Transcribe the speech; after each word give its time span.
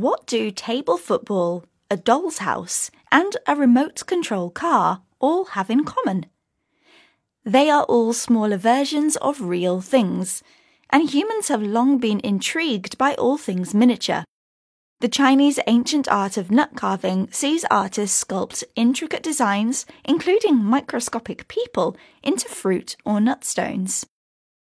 what 0.00 0.26
do 0.26 0.50
table 0.50 0.98
football, 0.98 1.64
a 1.90 1.96
doll's 1.96 2.38
house, 2.38 2.90
and 3.10 3.36
a 3.46 3.56
remote 3.56 4.04
control 4.06 4.50
car 4.50 5.02
all 5.18 5.46
have 5.46 5.70
in 5.70 5.84
common? 5.84 6.26
They 7.44 7.70
are 7.70 7.84
all 7.84 8.12
smaller 8.12 8.58
versions 8.58 9.16
of 9.16 9.40
real 9.40 9.80
things, 9.80 10.42
and 10.90 11.08
humans 11.08 11.48
have 11.48 11.62
long 11.62 11.98
been 11.98 12.20
intrigued 12.22 12.98
by 12.98 13.14
all 13.14 13.38
things 13.38 13.72
miniature. 13.72 14.24
The 15.00 15.08
Chinese 15.08 15.58
ancient 15.66 16.08
art 16.08 16.36
of 16.36 16.50
nut 16.50 16.70
carving 16.74 17.30
sees 17.30 17.64
artists 17.70 18.22
sculpt 18.22 18.64
intricate 18.74 19.22
designs, 19.22 19.86
including 20.04 20.56
microscopic 20.56 21.48
people, 21.48 21.96
into 22.22 22.48
fruit 22.48 22.96
or 23.04 23.20
nut 23.20 23.44
stones. 23.44 24.04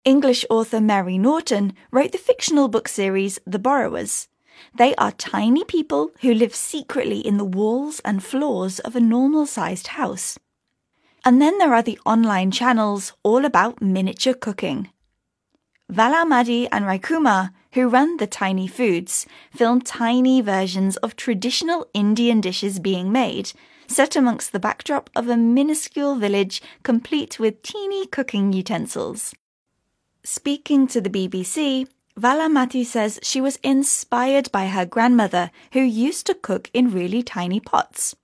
English 0.04 0.44
author 0.50 0.80
Mary 0.80 1.18
Norton 1.18 1.72
wrote 1.90 2.12
the 2.12 2.18
fictional 2.18 2.68
book 2.68 2.86
series 2.86 3.38
The 3.46 3.58
Borrowers. 3.58 4.28
They 4.76 4.94
are 4.96 5.12
tiny 5.12 5.64
people 5.64 6.10
who 6.20 6.34
live 6.34 6.54
secretly 6.54 7.20
in 7.20 7.36
the 7.36 7.44
walls 7.44 8.00
and 8.04 8.22
floors 8.22 8.78
of 8.80 8.96
a 8.96 9.00
normal 9.00 9.46
sized 9.46 9.88
house. 9.88 10.38
And 11.24 11.42
then 11.42 11.58
there 11.58 11.74
are 11.74 11.82
the 11.82 11.98
online 12.06 12.50
channels 12.50 13.12
all 13.22 13.44
about 13.44 13.82
miniature 13.82 14.34
cooking. 14.34 14.90
Valarmathi 15.92 16.68
and 16.72 16.84
Rajkumar, 16.84 17.50
who 17.72 17.88
run 17.88 18.16
the 18.16 18.26
Tiny 18.26 18.66
Foods, 18.66 19.26
film 19.52 19.80
tiny 19.80 20.40
versions 20.40 20.96
of 20.98 21.14
traditional 21.14 21.86
Indian 21.94 22.40
dishes 22.40 22.80
being 22.80 23.12
made, 23.12 23.52
set 23.86 24.16
amongst 24.16 24.52
the 24.52 24.58
backdrop 24.58 25.10
of 25.14 25.28
a 25.28 25.36
minuscule 25.36 26.16
village 26.16 26.60
complete 26.82 27.38
with 27.38 27.62
teeny 27.62 28.06
cooking 28.06 28.52
utensils. 28.52 29.32
Speaking 30.24 30.88
to 30.88 31.00
the 31.00 31.10
BBC, 31.10 31.86
Valarmathi 32.18 32.84
says 32.84 33.20
she 33.22 33.40
was 33.40 33.56
inspired 33.56 34.50
by 34.50 34.68
her 34.68 34.86
grandmother, 34.86 35.50
who 35.72 35.80
used 35.80 36.26
to 36.26 36.34
cook 36.34 36.70
in 36.72 36.90
really 36.90 37.22
tiny 37.22 37.60
pots. 37.60 38.16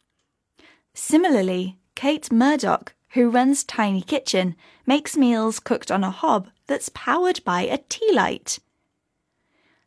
Similarly, 0.94 1.78
Kate 1.94 2.33
Murdoch, 2.33 2.94
who 3.11 3.28
runs 3.28 3.64
Tiny 3.64 4.00
Kitchen, 4.00 4.56
makes 4.86 5.17
meals 5.17 5.61
cooked 5.61 5.91
on 5.91 6.02
a 6.02 6.11
hob 6.11 6.48
that's 6.67 6.89
powered 6.89 7.44
by 7.44 7.62
a 7.62 7.78
tea 7.89 8.11
light. 8.12 8.58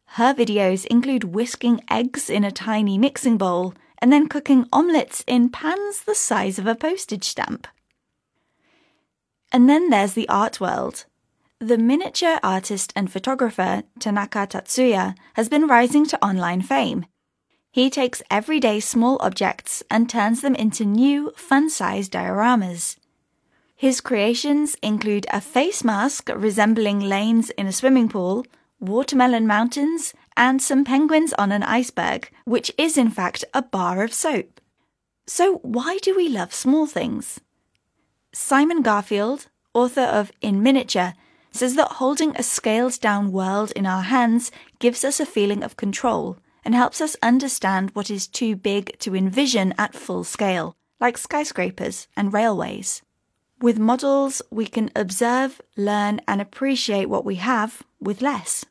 Her 0.05 0.33
videos 0.33 0.85
include 0.85 1.23
whisking 1.23 1.81
eggs 1.89 2.29
in 2.29 2.43
a 2.43 2.51
tiny 2.51 2.97
mixing 2.97 3.37
bowl 3.37 3.73
and 3.99 4.13
then 4.13 4.29
cooking 4.29 4.67
omelettes 4.71 5.23
in 5.25 5.49
pans 5.49 6.03
the 6.03 6.13
size 6.15 6.59
of 6.59 6.67
a 6.67 6.75
postage 6.75 7.23
stamp. 7.23 7.67
And 9.51 9.67
then 9.67 9.89
there's 9.89 10.13
the 10.13 10.29
art 10.29 10.61
world. 10.61 11.05
The 11.61 11.77
miniature 11.77 12.37
artist 12.43 12.91
and 12.97 13.09
photographer 13.09 13.83
Tanaka 13.97 14.45
Tatsuya 14.45 15.15
has 15.35 15.47
been 15.47 15.67
rising 15.67 16.05
to 16.07 16.21
online 16.23 16.61
fame. 16.61 17.05
He 17.71 17.89
takes 17.89 18.21
everyday 18.29 18.81
small 18.81 19.17
objects 19.21 19.81
and 19.89 20.09
turns 20.09 20.41
them 20.41 20.53
into 20.55 20.83
new, 20.83 21.31
fun 21.37 21.69
sized 21.69 22.11
dioramas. 22.11 22.97
His 23.73 24.01
creations 24.01 24.75
include 24.83 25.27
a 25.31 25.39
face 25.39 25.81
mask 25.81 26.29
resembling 26.35 26.99
lanes 26.99 27.51
in 27.51 27.67
a 27.67 27.71
swimming 27.71 28.09
pool, 28.09 28.45
watermelon 28.81 29.47
mountains, 29.47 30.13
and 30.35 30.61
some 30.61 30.83
penguins 30.83 31.31
on 31.33 31.53
an 31.53 31.63
iceberg, 31.63 32.29
which 32.43 32.69
is 32.77 32.97
in 32.97 33.09
fact 33.09 33.45
a 33.53 33.61
bar 33.61 34.03
of 34.03 34.13
soap. 34.13 34.59
So, 35.25 35.59
why 35.59 35.99
do 36.01 36.15
we 36.15 36.27
love 36.27 36.53
small 36.53 36.85
things? 36.85 37.39
Simon 38.33 38.81
Garfield, 38.81 39.47
author 39.73 40.01
of 40.01 40.33
In 40.41 40.61
Miniature, 40.61 41.13
says 41.55 41.75
that 41.75 41.93
holding 41.93 42.35
a 42.35 42.43
scaled 42.43 42.99
down 42.99 43.31
world 43.31 43.71
in 43.71 43.85
our 43.85 44.03
hands 44.03 44.51
gives 44.79 45.03
us 45.05 45.19
a 45.19 45.25
feeling 45.25 45.63
of 45.63 45.77
control 45.77 46.37
and 46.63 46.75
helps 46.75 46.99
us 46.99 47.15
understand 47.21 47.91
what 47.93 48.09
is 48.09 48.27
too 48.27 48.55
big 48.55 48.97
to 48.99 49.15
envision 49.15 49.73
at 49.77 49.93
full 49.93 50.23
scale, 50.23 50.75
like 50.99 51.17
skyscrapers 51.17 52.07
and 52.17 52.33
railways. 52.33 53.03
With 53.61 53.79
models, 53.79 54.41
we 54.51 54.65
can 54.67 54.91
observe, 54.95 55.61
learn, 55.77 56.19
and 56.27 56.41
appreciate 56.41 57.05
what 57.07 57.23
we 57.23 57.35
have 57.35 57.83
with 58.01 58.21
less. 58.21 58.65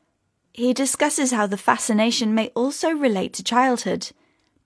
He 0.53 0.73
discusses 0.73 1.31
how 1.31 1.47
the 1.47 1.57
fascination 1.57 2.35
may 2.35 2.49
also 2.49 2.91
relate 2.91 3.33
to 3.33 3.43
childhood. 3.43 4.11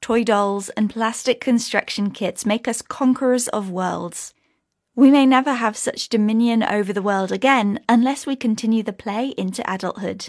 Toy 0.01 0.23
dolls 0.23 0.69
and 0.69 0.89
plastic 0.89 1.39
construction 1.39 2.11
kits 2.11 2.45
make 2.45 2.67
us 2.67 2.81
conquerors 2.81 3.47
of 3.47 3.71
worlds. 3.71 4.33
We 4.99 5.11
may 5.11 5.25
never 5.25 5.53
have 5.53 5.77
such 5.77 6.09
dominion 6.09 6.61
over 6.61 6.91
the 6.91 7.01
world 7.01 7.31
again 7.31 7.79
unless 7.87 8.27
we 8.27 8.35
continue 8.35 8.83
the 8.83 8.91
play 8.91 9.29
into 9.37 9.63
adulthood. 9.65 10.27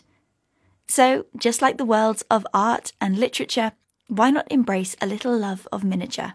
So, 0.86 1.26
just 1.36 1.60
like 1.60 1.76
the 1.76 1.84
worlds 1.84 2.22
of 2.30 2.46
art 2.54 2.92
and 3.00 3.18
literature, 3.18 3.72
why 4.06 4.30
not 4.30 4.46
embrace 4.48 4.94
a 5.00 5.08
little 5.08 5.36
love 5.36 5.66
of 5.72 5.82
miniature? 5.82 6.34